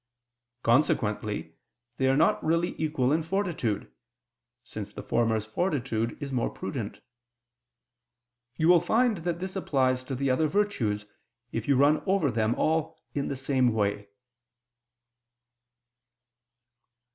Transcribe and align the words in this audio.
Consequently 0.63 1.53
they 1.97 2.07
are 2.07 2.17
not 2.17 2.43
really 2.43 2.73
equal 2.81 3.11
in 3.11 3.21
fortitude, 3.21 3.87
since 4.63 4.91
the 4.91 5.03
former's 5.03 5.45
fortitude 5.45 6.17
is 6.19 6.31
more 6.31 6.49
prudent. 6.49 7.01
You 8.57 8.67
will 8.67 8.79
find 8.79 9.17
that 9.17 9.37
this 9.39 9.55
applies 9.55 10.03
to 10.05 10.15
the 10.15 10.31
other 10.31 10.47
virtues 10.47 11.05
if 11.51 11.67
you 11.67 11.75
run 11.75 12.01
over 12.07 12.31
them 12.31 12.55
all 12.55 12.97
in 13.13 13.27
the 13.27 13.35
same 13.35 13.75
way." 13.75 14.07